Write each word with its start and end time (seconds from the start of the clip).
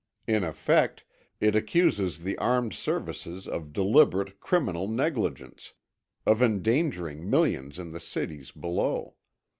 In 0.25 0.43
effect, 0.43 1.05
it 1.39 1.55
accuses 1.55 2.23
the 2.23 2.35
armed 2.39 2.73
services 2.73 3.47
of 3.47 3.71
deliberate, 3.71 4.39
criminal 4.39 4.87
negligence, 4.87 5.73
of 6.25 6.41
endangering 6.41 7.29
millions 7.29 7.77
in 7.77 7.91
the 7.91 7.99
cities 7.99 8.49
below. 8.49 9.13